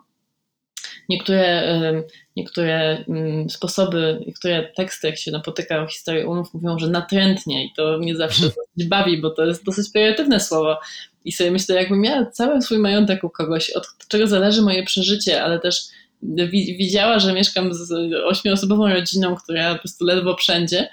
[1.09, 2.03] Niektóre,
[2.37, 7.73] niektóre mm, sposoby, niektóre teksty, jak się napotyka o historii umów, mówią, że natrętnie i
[7.77, 10.81] to mnie zawsze dosyć bawi, bo to jest dosyć pejoratywne słowo.
[11.25, 15.43] I sobie myślę, jakbym miała cały swój majątek u kogoś, od czego zależy moje przeżycie,
[15.43, 15.83] ale też
[16.23, 20.89] wi- widziała, że mieszkam z ośmioosobową rodziną, która po prostu ledwo wszędzie,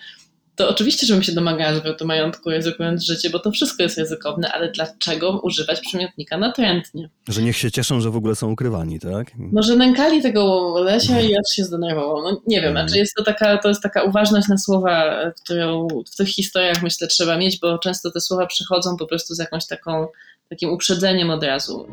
[0.60, 4.72] to oczywiście, żebym się domagała zwrotu majątku, ryzykując życie, bo to wszystko jest ryzykowne, ale
[4.72, 7.10] dlaczego używać przymiotnika natrętnie?
[7.28, 9.32] Że niech się cieszą, że w ogóle są ukrywani, tak?
[9.38, 12.24] Może nękali tego Lesia i aż się zdenerwował.
[12.24, 16.16] No nie wiem, znaczy jest to taka, to jest taka uważność na słowa, którą w
[16.16, 20.08] tych historiach myślę trzeba mieć, bo często te słowa przychodzą po prostu z jakąś taką,
[20.50, 21.88] takim uprzedzeniem od razu.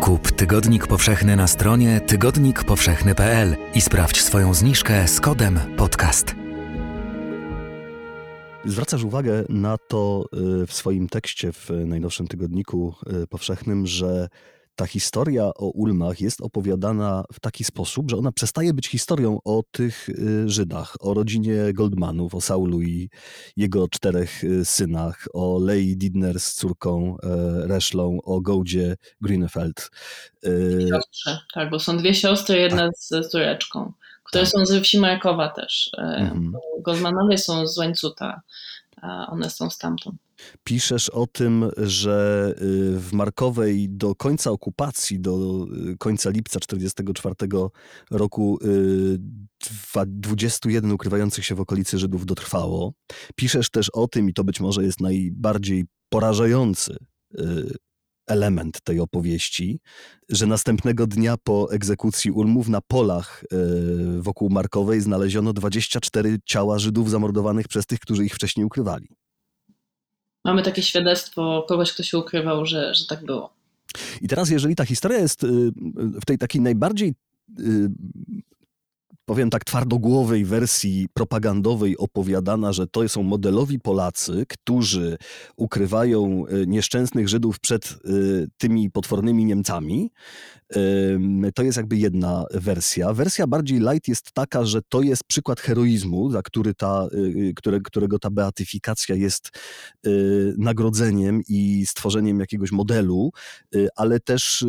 [0.00, 6.45] Kup Tygodnik Powszechny na stronie tygodnikpowszechny.pl i sprawdź swoją zniżkę z kodem podcast.
[8.66, 10.24] Zwracasz uwagę na to
[10.62, 14.28] y, w swoim tekście w najnowszym tygodniku y, powszechnym, że
[14.76, 19.62] ta historia o Ulmach jest opowiadana w taki sposób, że ona przestaje być historią o
[19.70, 23.10] tych y, Żydach, o rodzinie Goldmanów, o Saulu i
[23.56, 29.90] jego czterech synach, o Lei Didner z córką e, Reszlą, o Gołdzie Grünefeld.
[30.46, 33.92] Y, Siostrze, tak, bo są dwie siostry, jedna z córeczką,
[34.28, 34.52] które Tak.
[34.52, 35.90] są ze wsi Markowa też.
[35.98, 36.52] E, Mhm.
[36.80, 38.40] Goldmanowie są z Łańcuta,
[39.02, 40.16] a one są stamtąd.
[40.64, 47.70] Piszesz o tym, że y, w Markowej do końca okupacji, do y, końca lipca 1944
[48.10, 49.18] roku y,
[49.64, 52.92] dwa- 21 ukrywających się w okolicy Żydów dotrwało.
[53.36, 56.96] Piszesz też o tym, i to być może jest najbardziej porażający
[57.40, 57.74] y,
[58.26, 59.80] element tej opowieści,
[60.28, 67.10] że następnego dnia po egzekucji Ulmów na polach y, wokół Markowej znaleziono 24 ciała Żydów
[67.10, 69.08] zamordowanych przez tych, którzy ich wcześniej ukrywali.
[70.44, 73.56] Mamy takie świadectwo kogoś, kto się ukrywał, że, że tak było.
[74.20, 75.48] I teraz, jeżeli ta historia jest y,
[76.20, 77.14] w tej takiej najbardziej
[79.26, 85.18] powiem tak, twardogłowej wersji propagandowej opowiadana, że to są modelowi Polacy, którzy
[85.56, 87.96] ukrywają e, nieszczęsnych Żydów przed e,
[88.58, 90.10] tymi potwornymi Niemcami.
[91.54, 93.12] To jest jakby jedna wersja.
[93.12, 97.80] Wersja bardziej light jest taka, że to jest przykład heroizmu, za który ta, e, które,
[97.80, 99.50] którego ta beatyfikacja jest
[100.58, 103.30] nagrodzeniem i stworzeniem jakiegoś modelu,
[103.96, 104.64] ale też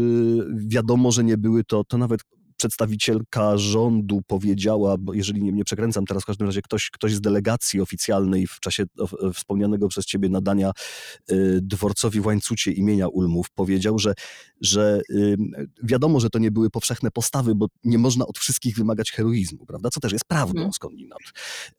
[0.56, 2.22] wiadomo, że nie były to, to nawet
[2.58, 7.22] przedstawicielka rządu powiedziała, bo jeżeli nie, nie przekręcam teraz, w każdym razie ktoś, ktoś z
[7.22, 8.84] delegacji oficjalnej w czasie
[9.34, 10.72] wspomnianego przez ciebie nadania
[11.32, 14.14] y, dworcowi w Łańcucie imienia Ulmów powiedział, że,
[14.62, 15.02] że
[15.84, 19.90] wiadomo, że to nie były powszechne postawy, bo nie można od wszystkich wymagać heroizmu, prawda?
[19.90, 20.74] Co też jest prawdą mm.
[20.74, 21.22] skądinąd.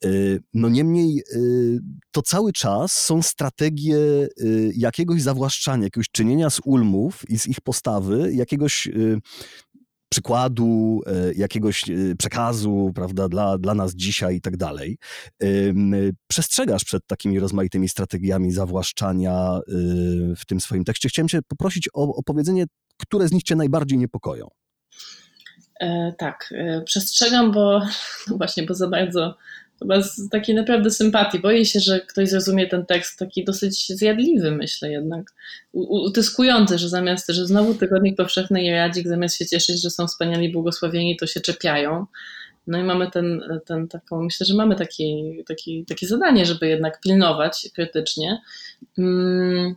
[0.05, 1.79] Y, no niemniej y,
[2.11, 3.99] to cały czas są strategie
[4.75, 8.89] jakiegoś zawłaszczania, jakiegoś czynienia z Ulmów i z ich postawy, jakiegoś
[10.09, 14.97] przykładu, e, jakiegoś e, przekazu, prawda, dla, dla nas dzisiaj i tak dalej.
[16.27, 19.61] Przestrzegasz przed takimi rozmaitymi strategiami zawłaszczania e,
[20.35, 21.09] w tym swoim tekście.
[21.09, 22.65] Chciałem cię poprosić o opowiedzenie,
[22.97, 24.47] które z nich cię najbardziej niepokoją.
[25.79, 27.81] E, tak, e, przestrzegam, bo
[28.27, 29.37] no właśnie, bo za bardzo
[29.79, 31.39] chyba z takiej naprawdę sympatii.
[31.39, 35.33] Boję się, że ktoś zrozumie ten tekst taki dosyć zjadliwy, myślę jednak.
[35.73, 40.51] Utyskujący, że zamiast, że znowu Tygodnik Powszechny i Radzik zamiast się cieszyć, że są wspaniali
[40.51, 42.05] błogosławieni, to się czepiają.
[42.67, 47.01] No i mamy ten, ten taką, myślę, że mamy taki, taki, takie zadanie, żeby jednak
[47.01, 48.41] pilnować krytycznie.
[48.95, 49.75] Hmm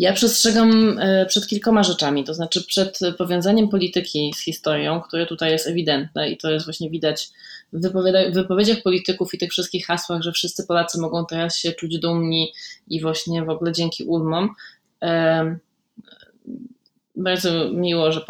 [0.00, 5.52] ja przestrzegam e, przed kilkoma rzeczami, to znaczy przed powiązaniem polityki z historią, które tutaj
[5.52, 7.28] jest ewidentne i to jest właśnie widać
[7.72, 12.52] w wypowiedziach polityków i tych wszystkich hasłach, że wszyscy Polacy mogą teraz się czuć dumni
[12.88, 14.54] i właśnie w ogóle dzięki ulmom.
[17.16, 18.20] Bardzo miło, że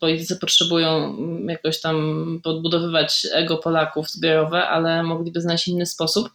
[0.00, 1.16] politycy potrzebują
[1.48, 6.28] jakoś tam podbudowywać ego Polaków zbiorowe, ale mogliby znaleźć inny sposób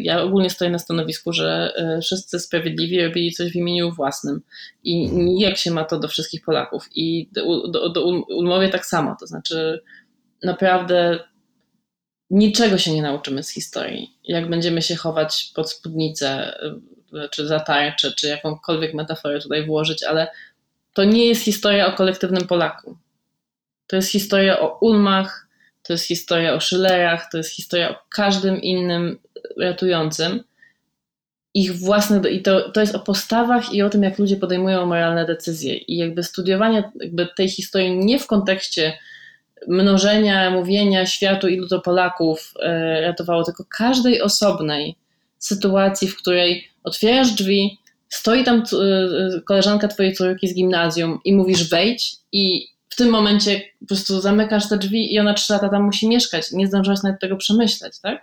[0.00, 4.42] ja ogólnie stoję na stanowisku, że e, wszyscy sprawiedliwi robili coś w imieniu własnym
[4.84, 6.88] i jak się ma to do wszystkich Polaków.
[6.94, 9.82] I do, do, do Ulmowie tak samo, to znaczy
[10.42, 11.18] naprawdę
[12.30, 14.18] niczego się nie nauczymy z historii.
[14.24, 16.58] Jak będziemy się chować pod spódnicę,
[17.14, 20.28] e, czy za tarczę, czy jakąkolwiek metaforę tutaj włożyć, ale
[20.92, 22.96] to nie jest historia o kolektywnym Polaku.
[23.86, 25.43] To jest historia o Ulmach,
[25.86, 29.18] to jest historia o Schillerach, to jest historia o każdym innym
[29.60, 30.44] ratującym.
[31.54, 35.26] Ich własne, i to, to jest o postawach i o tym, jak ludzie podejmują moralne
[35.26, 35.74] decyzje.
[35.76, 38.98] I jakby studiowanie jakby tej historii nie w kontekście
[39.68, 44.96] mnożenia, mówienia światu, ilu to Polaków e, ratowało, tylko każdej osobnej
[45.38, 51.68] sytuacji, w której otwierasz drzwi, stoi tam e, koleżanka twojej córki z gimnazjum i mówisz
[51.70, 55.82] wejdź i w tym momencie po prostu zamykasz te drzwi i ona trzy lata tam
[55.82, 56.52] musi mieszkać.
[56.52, 58.22] Nie zdążyłaś nawet tego przemyśleć, tak?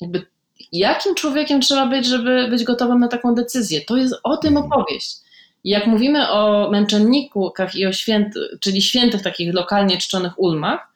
[0.00, 0.26] Jakby
[0.72, 3.80] jakim człowiekiem trzeba być, żeby być gotowym na taką decyzję?
[3.80, 4.72] To jest o tym mhm.
[4.72, 5.16] opowieść.
[5.64, 10.92] Jak mówimy o męczennikach i o świętych, czyli świętych takich lokalnie czczonych ulmach,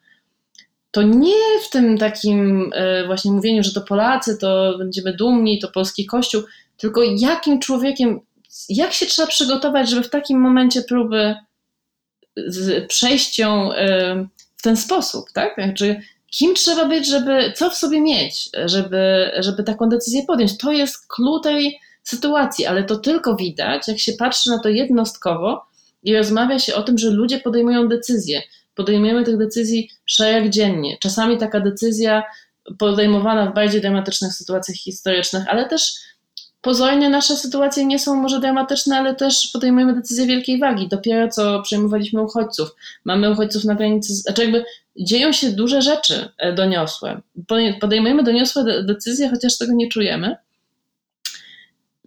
[0.91, 5.67] to nie w tym takim e, właśnie mówieniu, że to Polacy, to będziemy dumni, to
[5.67, 6.43] polski kościół,
[6.77, 8.19] tylko jakim człowiekiem,
[8.69, 11.35] jak się trzeba przygotować, żeby w takim momencie próby
[12.35, 13.69] z przejścią
[14.57, 15.55] w ten sposób, tak?
[15.55, 20.57] Znaczy, kim trzeba być, żeby, co w sobie mieć, żeby, żeby taką decyzję podjąć.
[20.57, 25.65] To jest klucz tej sytuacji, ale to tylko widać, jak się patrzy na to jednostkowo
[26.03, 28.41] i rozmawia się o tym, że ludzie podejmują decyzje.
[28.75, 30.97] Podejmujemy tych decyzji szereg dziennie.
[30.99, 32.23] Czasami taka decyzja
[32.79, 35.93] podejmowana w bardziej dramatycznych sytuacjach historycznych, ale też
[36.63, 40.87] pozornie nasze sytuacje nie są może dramatyczne, ale też podejmujemy decyzje wielkiej wagi.
[40.87, 42.69] Dopiero co przejmowaliśmy uchodźców.
[43.05, 44.65] Mamy uchodźców na granicy, znaczy jakby
[44.97, 47.21] dzieją się duże rzeczy e, doniosłe.
[47.81, 50.35] Podejmujemy doniosłe decyzje, chociaż tego nie czujemy.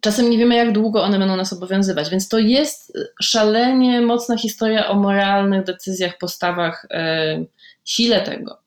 [0.01, 4.89] Czasem nie wiemy, jak długo one będą nas obowiązywać, więc to jest szalenie mocna historia
[4.89, 7.45] o moralnych decyzjach, postawach, e,
[7.85, 8.66] sile tego.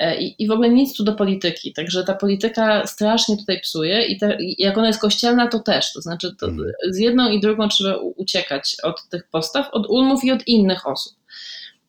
[0.00, 1.72] E, I, I w ogóle nic tu do polityki.
[1.72, 5.92] Także ta polityka strasznie tutaj psuje i, te, jak ona jest kościelna, to też.
[5.92, 6.72] To znaczy, to mhm.
[6.88, 11.16] z jedną i drugą trzeba uciekać od tych postaw, od ulmów i od innych osób.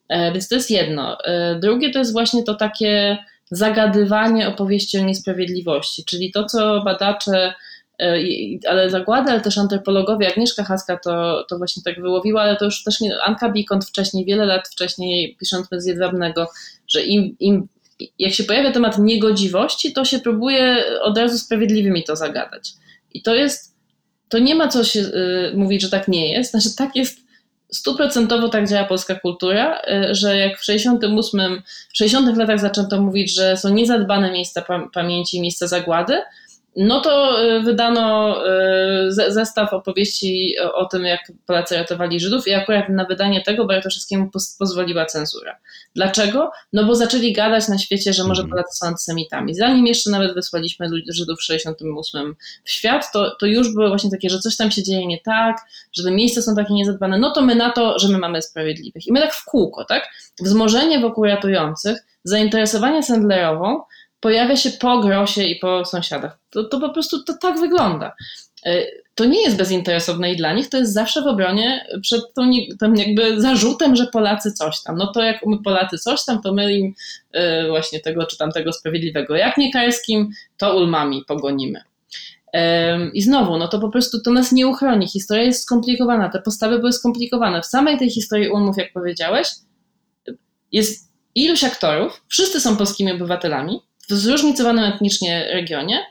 [0.10, 1.18] E, więc to jest jedno.
[1.24, 3.18] E, drugie to jest właśnie to takie
[3.52, 7.54] zagadywanie opowieści o niesprawiedliwości, czyli to, co badacze,
[8.70, 12.84] ale zagłady, ale też antropologowie, Agnieszka Haska to, to właśnie tak wyłowiła, ale to już
[12.84, 16.48] też nie, Anka Bikont wcześniej, wiele lat wcześniej, pisząc bez jedwabnego,
[16.88, 17.68] że im, im
[18.20, 22.74] jak się pojawia temat niegodziwości, to się próbuje od razu sprawiedliwymi to zagadać.
[23.14, 23.76] I to jest,
[24.30, 27.20] to nie ma co się y, mówić, że tak nie jest, znaczy tak jest
[27.72, 31.62] stuprocentowo tak działa polska kultura, y, że jak w 68,
[31.94, 36.22] w 60 latach zaczęto mówić, że są niezadbane miejsca pamięci, miejsca zagłady,
[36.76, 38.38] no to y, wydano
[39.08, 44.30] y, zestaw opowieści o tym, jak Polacy ratowali Żydów i akurat na wydanie tego Bartoszewskiemu
[44.60, 45.58] pozwoliła cenzura.
[45.96, 46.52] Dlaczego?
[46.74, 48.50] No bo zaczęli gadać na świecie, że może mhm.
[48.50, 49.56] Polacy są antysemitami.
[49.56, 54.30] Zanim jeszcze nawet wysłaliśmy Żydów w 68 w świat, to, to już były właśnie takie,
[54.30, 55.58] że coś tam się dzieje nie tak,
[55.94, 59.08] że te miejsca są takie niezadbane, no to my na to, że my mamy sprawiedliwych.
[59.08, 60.10] I my tak w kółko, tak?
[60.40, 63.82] Wzmożenie wokół ratujących, zainteresowanie Sandlerową,
[64.22, 66.40] pojawia się po grosie i po sąsiadach.
[66.50, 68.16] To, to po prostu to tak wygląda.
[68.66, 72.52] E, to nie jest bezinteresowne i dla nich to jest zawsze w obronie przed tą,
[72.80, 74.98] tym jakby zarzutem, że Polacy coś tam.
[74.98, 76.94] No to jak my Polacy coś tam, to my im
[77.32, 79.36] e, właśnie tego czy tamtego sprawiedliwego.
[79.36, 81.82] Jak nie Karskim, to ulmami pogonimy.
[83.14, 85.08] I znowu, no to po prostu to nas nie uchroni.
[85.08, 87.62] Historia jest skomplikowana, te postawy były skomplikowane.
[87.62, 89.48] W samej tej historii Ulmów, jak powiedziałeś,
[90.72, 96.06] jest iluś aktorów, wszyscy są polskimi obywatelami, w zróżnicowanym etnicznie regionie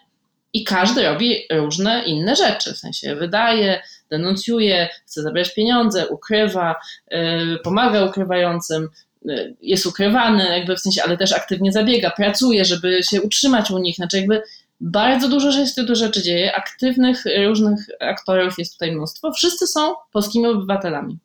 [0.52, 2.74] i każdy robi różne inne rzeczy.
[2.74, 6.74] W sensie wydaje, denuncjuje, chce zabrać pieniądze, ukrywa,
[7.10, 8.88] yy, pomaga ukrywającym,
[9.24, 13.78] yy, jest ukrywany, jakby w sensie, ale też aktywnie zabiega, pracuje, żeby się utrzymać u
[13.78, 13.96] nich.
[13.96, 14.42] Znaczy, jakby
[14.80, 16.56] bardzo dużo się z rzeczy dzieje.
[16.56, 19.32] Aktywnych różnych aktorów jest tutaj mnóstwo.
[19.32, 21.18] Wszyscy są polskimi obywatelami.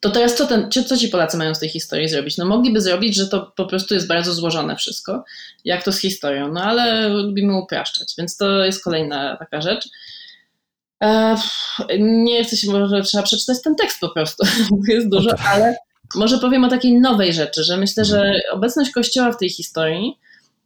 [0.00, 2.36] To teraz co, ten, co ci Polacy mają z tej historii zrobić?
[2.36, 5.24] No mogliby zrobić, że to po prostu jest bardzo złożone wszystko,
[5.64, 9.88] jak to z historią, no ale lubimy upraszczać, więc to jest kolejna taka rzecz.
[11.02, 11.36] E,
[11.98, 15.46] nie chcę się, może trzeba przeczytać ten tekst po prostu, bo jest dużo, okay.
[15.46, 15.76] ale
[16.14, 20.18] może powiem o takiej nowej rzeczy, że myślę, że obecność Kościoła w tej historii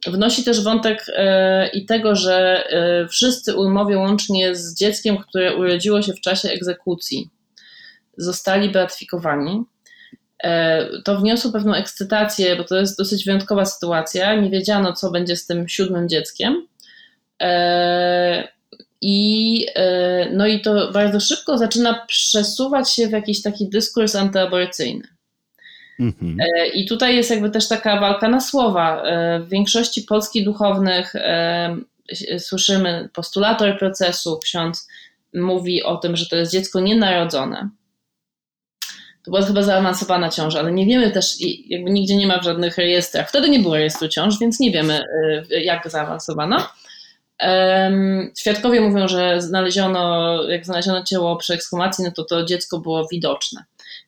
[0.07, 6.01] wnosi też wątek e, i tego, że e, wszyscy ulmowie łącznie z dzieckiem, które urodziło
[6.01, 7.29] się w czasie egzekucji,
[8.17, 9.63] zostali beatyfikowani,
[10.43, 14.35] e, to wniosło pewną ekscytację, bo to jest dosyć wyjątkowa sytuacja.
[14.35, 16.67] Nie wiedziano, co będzie z tym siódmym dzieckiem.
[17.41, 18.47] E,
[19.01, 25.07] I, e, no i to bardzo szybko zaczyna przesuwać się w jakiś taki dyskurs antyaborcyjny.
[25.99, 26.37] Mhm.
[26.73, 29.03] I tutaj jest jakby też taka walka na słowa.
[29.45, 31.13] W większości polskich duchownych
[32.39, 34.87] słyszymy postulator procesu, ksiądz
[35.33, 37.69] mówi o tym, że to jest dziecko nienarodzone.
[39.23, 41.35] To była chyba zaawansowana ciąża, ale nie wiemy też,
[41.67, 43.29] jakby nigdzie nie ma w żadnych rejestrach.
[43.29, 45.01] Wtedy nie było rejestru ciąż, więc nie wiemy,
[45.51, 46.69] y, jak zaawansowana.
[48.37, 53.63] Świadkowie mówią, że znaleziono, jak znaleziono ciało przy ekshumacji, no to to dziecko było widoczne.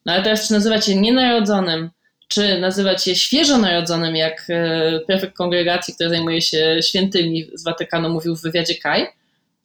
[0.06, 1.90] No ale teraz, czy nazywać je nienarodzonym,
[2.28, 8.10] czy nazywać je świeżo narodzonym, jak y, prefekt kongregacji, który zajmuje się świętymi z Watykanu,
[8.10, 9.08] mówił w wywiadzie Kaj,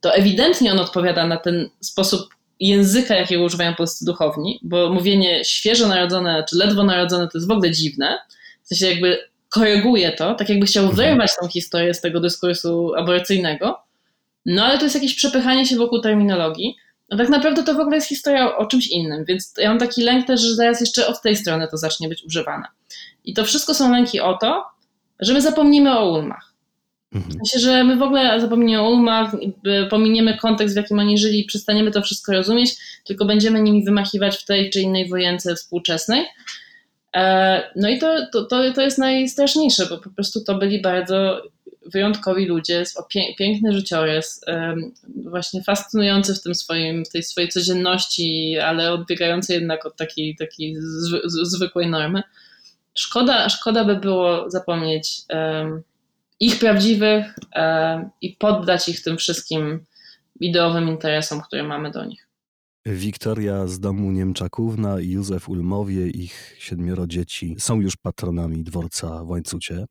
[0.00, 2.28] to ewidentnie on odpowiada na ten sposób
[2.60, 7.50] języka, jakiego używają polscy duchowni, bo mówienie świeżo narodzone czy ledwo narodzone to jest w
[7.50, 8.18] ogóle dziwne.
[8.62, 9.18] W sensie jakby
[9.48, 11.08] koryguje to, tak jakby chciał mhm.
[11.08, 13.82] wyrwać tą historię z tego dyskursu aborcyjnego,
[14.46, 16.76] no ale to jest jakieś przepychanie się wokół terminologii.
[17.10, 20.02] No tak naprawdę to w ogóle jest historia o czymś innym, więc ja mam taki
[20.02, 22.66] lęk też, że zaraz jeszcze od tej strony to zacznie być używane.
[23.24, 24.64] I to wszystko są lęki o to,
[25.20, 26.49] że my zapomnimy o ulmach
[27.12, 27.36] Mhm.
[27.40, 29.36] Myślę, że my w ogóle zapomniemy o umach,
[29.90, 34.44] pominiemy kontekst, w jakim oni żyli, przestaniemy to wszystko rozumieć, tylko będziemy nimi wymachiwać w
[34.44, 36.26] tej czy innej wojence współczesnej.
[37.16, 41.42] E, no i to, to, to, to jest najstraszniejsze, bo po prostu to byli bardzo
[41.86, 42.84] wyjątkowi ludzie,
[43.38, 44.40] piękny życiorys,
[45.16, 50.76] właśnie fascynujący w tym swoim, w tej swojej codzienności, ale odbiegający jednak od takiej, takiej
[51.26, 52.22] zwykłej normy.
[52.94, 55.22] Szkoda, szkoda by było zapomnieć
[56.40, 59.84] ich prawdziwych e, i poddać ich tym wszystkim
[60.40, 62.28] ideowym interesom, które mamy do nich.
[62.86, 69.28] Wiktoria z domu Niemczakówna i Józef Ulmowie, ich siedmioro dzieci, są już patronami dworca w
[69.28, 69.84] Łańcucie.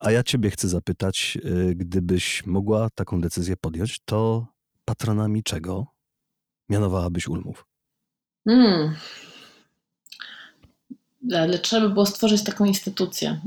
[0.00, 4.46] A ja ciebie chcę zapytać, e, gdybyś mogła taką decyzję podjąć, to
[4.84, 5.86] patronami czego
[6.68, 7.66] mianowałabyś Ulmów?
[8.48, 8.94] Hmm
[11.32, 13.40] ale trzeba by było stworzyć taką instytucję.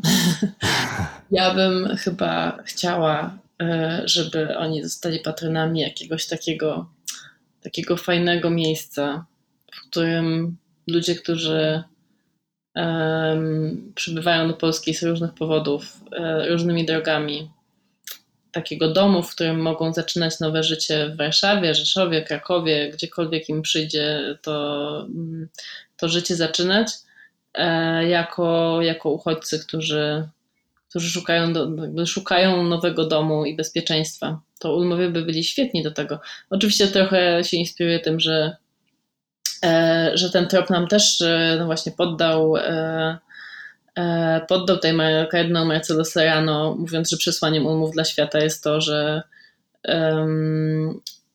[1.31, 6.89] ja bym chyba chciała, e, żeby oni zostali patronami jakiegoś takiego,
[7.61, 9.25] takiego fajnego miejsca,
[9.73, 10.57] w którym
[10.87, 11.83] ludzie, którzy
[12.75, 17.49] um, przybywają do Polski z różnych powodów, e, różnymi drogami,
[18.51, 24.37] takiego domu, w którym mogą zaczynać nowe życie w Warszawie, Rzeszowie, Krakowie, gdziekolwiek im przyjdzie
[24.41, 25.07] to,
[25.97, 26.89] to życie zaczynać
[28.07, 30.27] jako, jako uchodźcy, którzy,
[30.89, 31.67] którzy szukają, do,
[32.05, 34.39] szukają nowego domu i bezpieczeństwa.
[34.59, 36.19] To Ulmowie by byli świetni do tego.
[36.49, 38.57] Oczywiście trochę się inspiruję tym, że
[40.13, 41.23] że ten trop nam też
[41.59, 42.53] no właśnie poddał,
[44.47, 44.93] poddał tej
[45.31, 49.23] kardynał Marcelo Serrano, mówiąc, że przesłaniem umów dla świata jest to, że,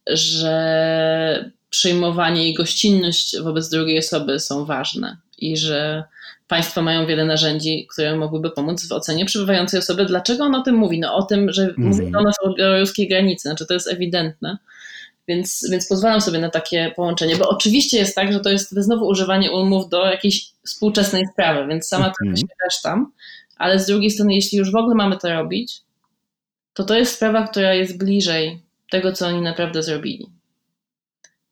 [0.06, 6.04] że przyjmowanie i gościnność wobec drugiej osoby są ważne i że
[6.48, 10.04] państwa mają wiele narzędzi, które mogłyby pomóc w ocenie przybywającej osoby.
[10.04, 11.00] Dlaczego on o tym mówi?
[11.00, 11.74] No o tym, że mm.
[11.78, 14.58] mówi o nas o białoruskiej granicy, znaczy to jest ewidentne.
[15.28, 19.06] Więc, więc pozwalam sobie na takie połączenie, bo oczywiście jest tak, że to jest znowu
[19.06, 22.14] używanie umów do jakiejś współczesnej sprawy, więc sama mm.
[22.14, 23.12] trochę się też tam,
[23.56, 25.80] ale z drugiej strony, jeśli już w ogóle mamy to robić,
[26.74, 30.26] to to jest sprawa, która jest bliżej tego, co oni naprawdę zrobili.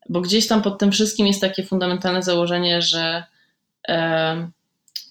[0.08, 3.24] Bo gdzieś tam pod tym wszystkim jest takie fundamentalne założenie, że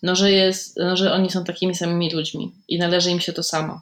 [0.04, 3.44] no, że, jest, no, że oni są takimi samymi ludźmi i należy im się to
[3.44, 3.82] samo.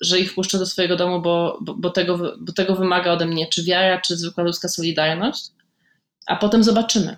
[0.00, 3.46] Że ich wpuszczę do swojego domu, bo, bo, bo, tego, bo tego wymaga ode mnie
[3.46, 5.44] czy wiara, czy zwykła ludzka solidarność,
[6.26, 7.16] a potem zobaczymy.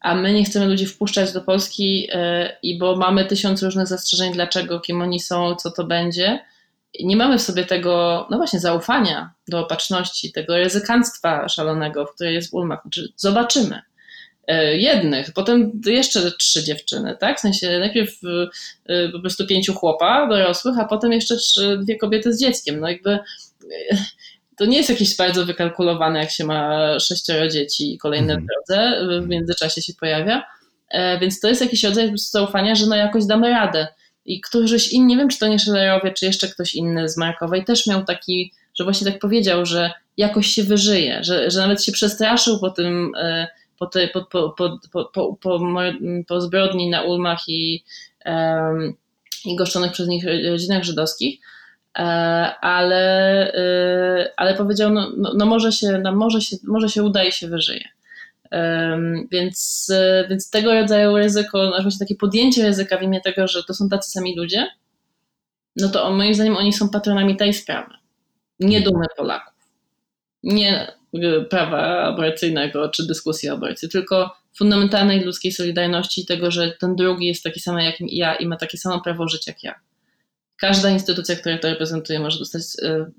[0.00, 4.32] A my nie chcemy ludzi wpuszczać do Polski e, i bo mamy tysiąc różnych zastrzeżeń,
[4.32, 6.44] dlaczego, kim oni są, co to będzie.
[7.00, 12.34] Nie mamy w sobie tego, no właśnie, zaufania do opatrzności, tego ryzykanstwa szalonego, w której
[12.34, 12.82] jest w Ulmach.
[12.82, 13.82] Znaczy, zobaczymy.
[14.46, 17.38] E, jednych, potem jeszcze trzy dziewczyny, tak?
[17.38, 18.12] W sensie najpierw
[18.86, 22.80] e, po prostu pięciu chłopa dorosłych, a potem jeszcze trzy, dwie kobiety z dzieckiem.
[22.80, 23.20] No jakby e,
[24.56, 29.06] to nie jest jakieś bardzo wykalkulowane, jak się ma sześcioro dzieci i kolejne w drodze,
[29.22, 30.42] w międzyczasie się pojawia,
[31.20, 33.86] więc to jest jakiś rodzaj zaufania, że no jakoś damy radę.
[34.24, 37.64] I któryś inni, nie wiem czy to nie Schillerowie, czy jeszcze ktoś inny z Markowej
[37.64, 41.92] też miał taki, że właśnie tak powiedział, że jakoś się wyżyje, że, że nawet się
[41.92, 43.12] przestraszył po tym
[43.84, 44.54] po, te, po, po,
[44.92, 45.58] po, po, po,
[46.28, 47.84] po zbrodni na Ulmach i,
[48.26, 48.94] um,
[49.44, 51.40] i goszczonych przez nich rodzinach żydowskich,
[51.98, 52.02] e,
[52.60, 57.24] ale, e, ale powiedział, no, no, no, może, się, no może, się, może się uda
[57.24, 57.88] i się wyżyje.
[58.52, 59.88] Um, więc,
[60.30, 63.88] więc tego rodzaju ryzyko, no właśnie takie podjęcie ryzyka w imię tego, że to są
[63.88, 64.66] tacy sami ludzie,
[65.76, 67.94] no to moim zdaniem oni są patronami tej sprawy.
[68.60, 69.54] Nie dumy Polaków.
[70.42, 70.92] Nie
[71.50, 77.42] prawa aborcyjnego czy dyskusji o aborcji, tylko fundamentalnej ludzkiej solidarności tego, że ten drugi jest
[77.42, 79.74] taki sam jak ja i ma takie samo prawo żyć jak ja.
[80.56, 83.12] Każda instytucja, która to reprezentuje, może dostać y,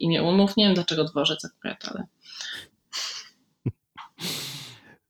[0.00, 0.56] imię umów.
[0.56, 2.04] Nie wiem dlaczego dworzec akurat, ale.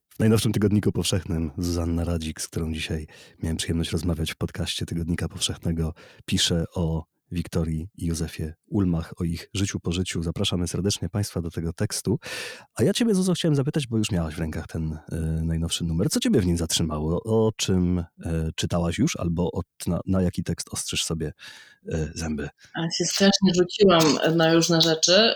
[0.08, 3.06] W najnowszym Tygodniku Powszechnym Zuzanna Radzik, z którą dzisiaj
[3.42, 5.94] miałem przyjemność rozmawiać w podcaście Tygodnika Powszechnego,
[6.26, 10.22] pisze o Wiktorii i Józefie Ulmach, o ich życiu po życiu.
[10.22, 12.18] Zapraszamy serdecznie Państwa do tego tekstu.
[12.74, 16.10] A ja Ciebie, Zuzo, chciałem zapytać, bo już miałaś w rękach ten y, najnowszy numer.
[16.10, 17.22] Co Ciebie w nim zatrzymało?
[17.24, 18.04] O czym y,
[18.54, 21.32] czytałaś już albo od, na, na, jaki tekst ostrzysz sobie
[21.88, 22.48] y, zęby?
[22.74, 25.34] A się strasznie rzuciłam na różne rzeczy.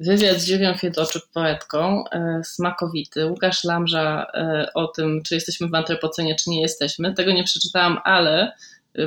[0.00, 2.04] Wywiad z Dziwią Fiedoczuk, poetką,
[2.44, 3.26] smakowity.
[3.26, 4.26] Łukasz Lamża
[4.74, 7.14] o tym, czy jesteśmy w antropocenie, czy nie jesteśmy.
[7.14, 8.52] Tego nie przeczytałam, ale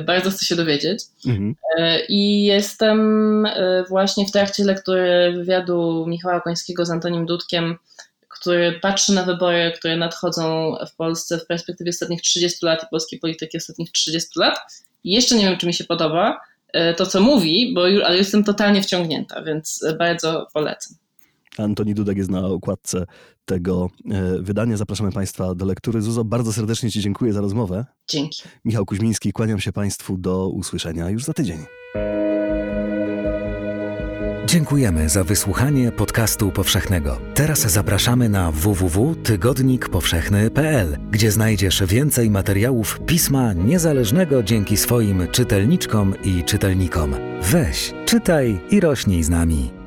[0.04, 1.00] bardzo chcę się dowiedzieć.
[1.26, 1.54] Mhm.
[1.78, 7.78] E, I jestem e, właśnie w trakcie lektury wywiadu Michała Końskiego z Antonim Dudkiem,
[8.28, 13.18] który patrzy na wybory, które nadchodzą w Polsce w perspektywie ostatnich 30 lat i polskiej
[13.18, 14.58] polityki ostatnich 30 lat.
[15.04, 16.40] I jeszcze nie wiem, czy mi się podoba
[16.96, 20.96] to, co mówi, bo ale jestem totalnie wciągnięta, więc bardzo polecam.
[21.62, 23.06] Antoni Dudek jest na okładce
[23.44, 24.76] tego e, wydania.
[24.76, 26.02] Zapraszamy Państwa do lektury.
[26.02, 27.84] Zuzo, bardzo serdecznie Ci dziękuję za rozmowę.
[28.08, 28.42] Dzięki.
[28.64, 31.58] Michał Kuźmiński, kłaniam się Państwu do usłyszenia już za tydzień.
[34.50, 37.18] Dziękujemy za wysłuchanie podcastu powszechnego.
[37.34, 47.14] Teraz zapraszamy na www.tygodnikpowszechny.pl, gdzie znajdziesz więcej materiałów pisma niezależnego dzięki swoim czytelniczkom i czytelnikom.
[47.42, 49.79] Weź, czytaj i rośnij z nami.